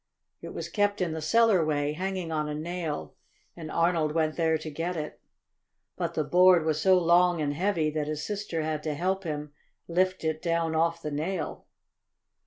It 0.41 0.55
was 0.55 0.67
kept 0.67 0.99
in 0.99 1.11
the 1.13 1.21
cellar 1.21 1.63
way, 1.63 1.93
hanging 1.93 2.31
on 2.31 2.49
a 2.49 2.55
nail, 2.55 3.13
and 3.55 3.69
Arnold 3.69 4.13
went 4.13 4.35
there 4.35 4.57
to 4.57 4.71
get 4.71 4.97
it. 4.97 5.21
But 5.95 6.15
the 6.15 6.23
board 6.23 6.65
was 6.65 6.81
so 6.81 6.97
long 6.97 7.39
and 7.39 7.53
heavy 7.53 7.91
that 7.91 8.07
his 8.07 8.25
sister 8.25 8.63
had 8.63 8.81
to 8.81 8.95
help 8.95 9.25
him 9.25 9.53
lift 9.87 10.23
it 10.23 10.41
down 10.41 10.73
off 10.75 11.03
the 11.03 11.11
nail. 11.11 11.67